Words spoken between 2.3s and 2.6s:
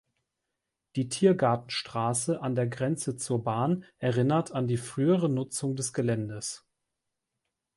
an